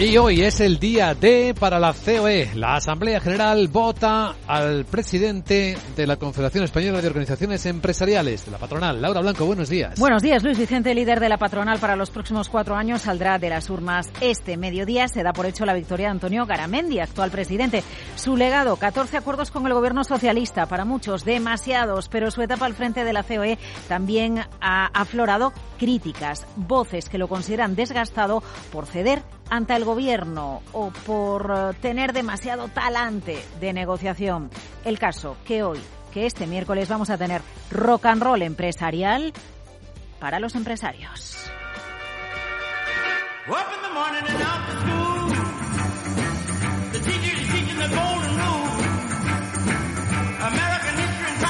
[0.00, 2.52] Y hoy es el día D para la COE.
[2.54, 8.56] La Asamblea General vota al presidente de la Confederación Española de Organizaciones Empresariales, de la
[8.56, 9.02] patronal.
[9.02, 10.00] Laura Blanco, buenos días.
[10.00, 13.50] Buenos días, Luis Vicente, líder de la patronal para los próximos cuatro años, saldrá de
[13.50, 15.06] las urnas este mediodía.
[15.06, 17.84] Se da por hecho la victoria de Antonio Garamendi, actual presidente.
[18.16, 22.72] Su legado, 14 acuerdos con el gobierno socialista, para muchos demasiados, pero su etapa al
[22.72, 28.42] frente de la COE también ha aflorado críticas, voces que lo consideran desgastado
[28.72, 34.50] por ceder ante el gobierno o por eh, tener demasiado talante de negociación.
[34.84, 35.80] El caso que hoy,
[36.12, 39.32] que este miércoles vamos a tener rock and roll empresarial
[40.18, 41.50] para los empresarios.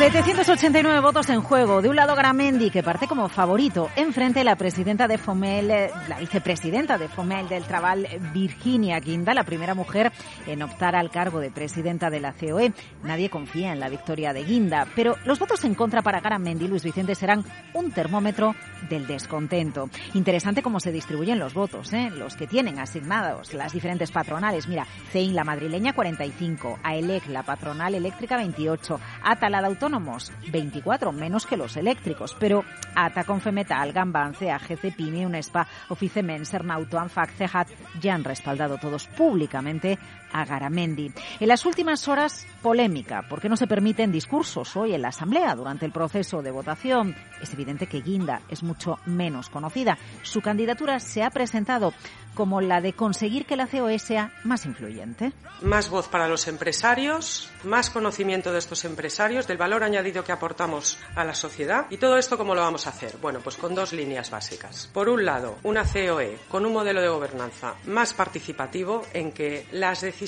[0.01, 1.83] 789 votos en juego.
[1.83, 3.91] De un lado Gramendi, que parte como favorito.
[3.97, 9.45] Enfrente la presidenta de Fomel, eh, la vicepresidenta de Fomel del Trabal, Virginia Guinda, la
[9.45, 10.11] primera mujer
[10.47, 12.73] en optar al cargo de presidenta de la COE.
[13.03, 16.69] Nadie confía en la victoria de Guinda, pero los votos en contra para Garamendi y
[16.69, 18.55] Luis Vicente serán un termómetro
[18.89, 19.91] del descontento.
[20.15, 22.09] Interesante cómo se distribuyen los votos, ¿eh?
[22.09, 24.67] los que tienen asignados las diferentes patronales.
[24.67, 30.19] Mira, CEIN, la madrileña, 45, AELEC, la patronal eléctrica, 28, Atalada Autónoma,
[30.53, 37.31] 24, menos que los eléctricos, pero ATA, Confemetal, Gamban, CAG, Pini, Unespa, Oficemen, Sernauto, Anfac,
[37.33, 37.69] CEJAT
[38.01, 39.99] ya han respaldado todos públicamente
[40.33, 41.13] a Garamendi.
[41.41, 45.87] En las últimas horas, polémica, porque no se permiten discursos hoy en la Asamblea durante
[45.87, 47.17] el proceso de votación.
[47.43, 49.99] Es evidente que Guinda es mucho menos conocida.
[50.23, 51.93] Su candidatura se ha presentado
[52.35, 55.33] como la de conseguir que la COE sea más influyente.
[55.63, 60.97] Más voz para los empresarios, más conocimiento de estos empresarios, del valor añadido que aportamos
[61.17, 61.87] a la sociedad.
[61.91, 63.17] ¿Y todo esto cómo lo vamos a hacer?
[63.21, 64.89] Bueno, pues con dos líneas básicas.
[64.93, 70.01] Por un lado, una COE con un modelo de gobernanza más participativo en que las
[70.01, 70.20] decisiones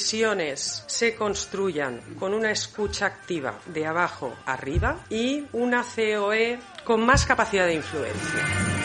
[0.87, 7.67] se construyan con una escucha activa de abajo arriba y una COE con más capacidad
[7.67, 8.82] de influencia.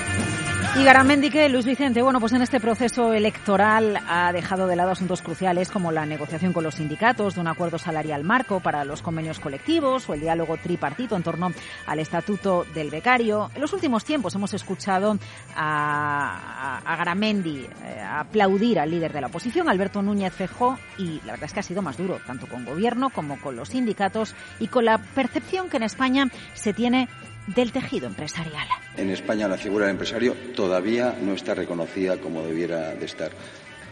[0.76, 4.92] Y Garamendi, que Luis Vicente, bueno, pues en este proceso electoral ha dejado de lado
[4.92, 9.02] asuntos cruciales como la negociación con los sindicatos de un acuerdo salarial marco para los
[9.02, 11.52] convenios colectivos o el diálogo tripartito en torno
[11.88, 13.50] al estatuto del becario.
[13.56, 15.18] En los últimos tiempos hemos escuchado
[15.56, 21.34] a, a, Garamendi eh, aplaudir al líder de la oposición, Alberto Núñez Fejó, y la
[21.34, 24.68] verdad es que ha sido más duro, tanto con gobierno como con los sindicatos y
[24.68, 27.08] con la percepción que en España se tiene
[27.48, 28.68] del tejido empresarial.
[28.96, 33.32] En España la figura del empresario todavía no está reconocida como debiera de estar.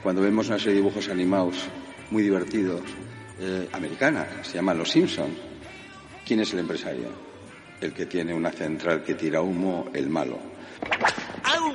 [0.03, 1.55] Cuando vemos una serie de dibujos animados
[2.11, 2.81] muy divertidos,
[3.39, 5.35] eh, americana, se llaman Los Simpson,
[6.25, 7.09] ¿quién es el empresario?
[7.81, 10.39] El que tiene una central que tira humo, el malo.
[11.43, 11.73] ¡Au!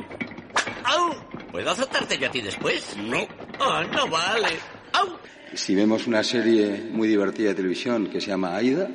[0.84, 1.14] ¡Au!
[1.50, 2.96] ¿Puedo azotarte yo a ti después?
[2.96, 3.26] No.
[3.58, 4.48] Oh, no vale.
[4.92, 5.18] ¡Au!
[5.54, 8.88] Si vemos una serie muy divertida de televisión que se llama Aida,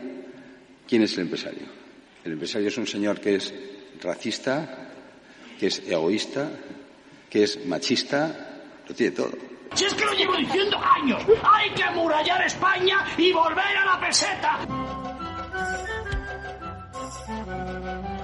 [0.87, 1.84] ¿quién es el empresario?
[2.25, 3.53] El empresario es un señor que es
[4.01, 4.89] racista,
[5.59, 6.49] que es egoísta,
[7.29, 9.31] que es machista, lo tiene todo.
[9.75, 13.99] Si es que lo llevo diciendo años, hay que amurallar España y volver a la
[13.99, 15.04] peseta.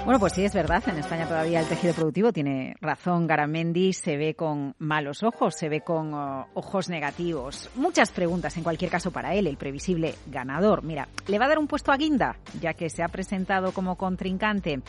[0.03, 0.83] Bueno, pues sí, es verdad.
[0.87, 3.27] En España todavía el tejido productivo tiene razón.
[3.27, 7.69] Garamendi se ve con malos ojos, se ve con uh, ojos negativos.
[7.75, 10.83] Muchas preguntas, en cualquier caso, para él, el previsible ganador.
[10.83, 13.95] Mira, ¿le va a dar un puesto a Guinda, ya que se ha presentado como
[13.95, 14.81] contrincante?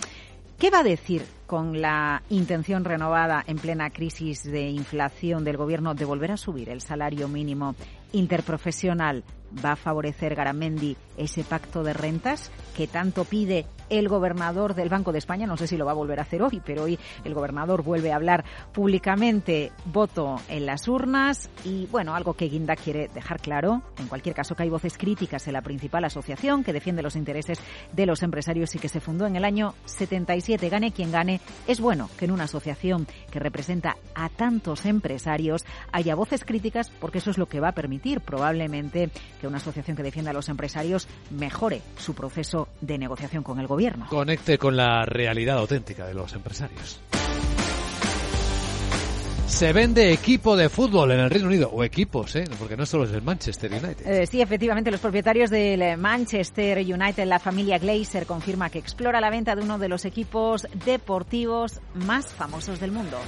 [0.59, 5.95] ¿Qué va a decir con la intención renovada en plena crisis de inflación del Gobierno
[5.95, 7.75] de volver a subir el salario mínimo
[8.13, 9.25] interprofesional?
[9.63, 13.67] ¿Va a favorecer Garamendi ese pacto de rentas que tanto pide
[13.99, 16.43] el gobernador del Banco de España, no sé si lo va a volver a hacer
[16.43, 22.15] hoy, pero hoy el gobernador vuelve a hablar públicamente, voto en las urnas y bueno,
[22.15, 25.61] algo que Guinda quiere dejar claro, en cualquier caso que hay voces críticas en la
[25.61, 27.59] principal asociación que defiende los intereses
[27.93, 31.81] de los empresarios y que se fundó en el año 77, gane quien gane, es
[31.81, 37.31] bueno que en una asociación que representa a tantos empresarios haya voces críticas porque eso
[37.31, 41.09] es lo que va a permitir probablemente que una asociación que defienda a los empresarios
[41.31, 43.82] mejore su proceso de negociación con el gobierno.
[44.09, 47.01] Conecte con la realidad auténtica de los empresarios.
[49.47, 52.45] Se vende equipo de fútbol en el Reino Unido, o equipos, ¿eh?
[52.59, 54.07] porque no solo es el Manchester United.
[54.07, 59.31] Eh, sí, efectivamente, los propietarios del Manchester United, la familia Glazer, confirma que explora la
[59.31, 63.19] venta de uno de los equipos deportivos más famosos del mundo.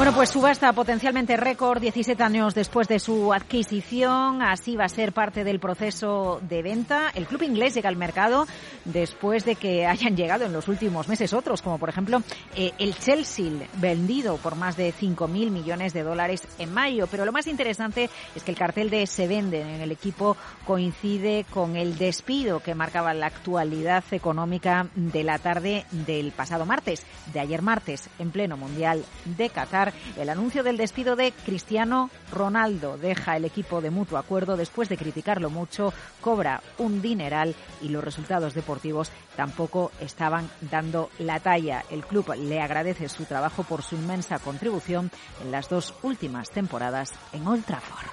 [0.00, 4.40] Bueno, pues subasta potencialmente récord 17 años después de su adquisición.
[4.40, 7.10] Así va a ser parte del proceso de venta.
[7.14, 8.46] El club inglés llega al mercado
[8.86, 12.22] después de que hayan llegado en los últimos meses otros, como por ejemplo
[12.56, 17.06] eh, el Chelsea, vendido por más de 5.000 millones de dólares en mayo.
[17.06, 20.34] Pero lo más interesante es que el cartel de se venden en el equipo
[20.66, 27.04] coincide con el despido que marcaba la actualidad económica de la tarde del pasado martes,
[27.34, 32.98] de ayer martes, en pleno Mundial de Qatar el anuncio del despido de Cristiano Ronaldo.
[32.98, 38.04] Deja el equipo de mutuo acuerdo después de criticarlo mucho, cobra un dineral y los
[38.04, 41.84] resultados deportivos tampoco estaban dando la talla.
[41.90, 45.10] El club le agradece su trabajo por su inmensa contribución
[45.42, 48.08] en las dos últimas temporadas en Old Trafford.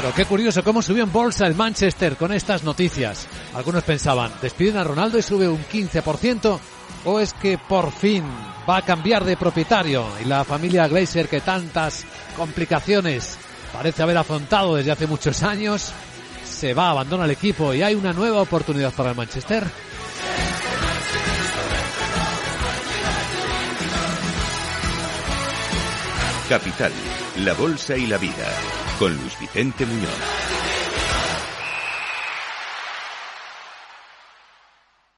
[0.00, 3.26] Pero qué curioso cómo subió en bolsa el Manchester con estas noticias.
[3.54, 6.58] Algunos pensaban, despiden a Ronaldo y sube un 15%,
[7.04, 8.22] o es que por fin
[8.68, 12.04] va a cambiar de propietario y la familia Glazer que tantas
[12.36, 13.38] complicaciones
[13.72, 15.92] parece haber afrontado desde hace muchos años
[16.44, 19.64] se va, abandona el equipo y hay una nueva oportunidad para el Manchester.
[26.48, 26.92] Capital,
[27.36, 28.48] la Bolsa y la Vida,
[28.98, 30.47] con Luis Vicente Muñoz.